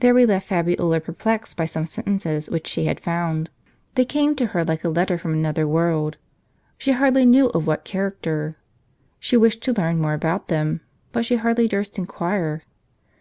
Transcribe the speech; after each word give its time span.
There 0.00 0.14
we 0.14 0.26
left 0.26 0.48
Fabiola 0.48 0.98
perplexed 0.98 1.56
by 1.56 1.64
some 1.64 1.86
sentences 1.86 2.50
which 2.50 2.66
she 2.66 2.86
had 2.86 2.98
found. 2.98 3.50
They 3.94 4.04
came 4.04 4.34
to 4.34 4.46
her 4.46 4.64
like 4.64 4.82
a 4.82 4.88
letter 4.88 5.16
from 5.16 5.32
another 5.32 5.64
world; 5.64 6.16
she 6.76 6.90
hardly 6.90 7.24
knew 7.24 7.50
of 7.50 7.68
what 7.68 7.84
character. 7.84 8.56
She 9.20 9.36
wished 9.36 9.62
to 9.62 9.72
learn 9.72 10.00
more 10.00 10.14
about 10.14 10.48
them, 10.48 10.80
but 11.12 11.24
she 11.24 11.36
hardly 11.36 11.68
durst 11.68 11.98
inquire. 11.98 12.64